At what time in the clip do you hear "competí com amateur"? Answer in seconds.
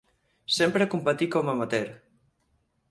0.93-1.95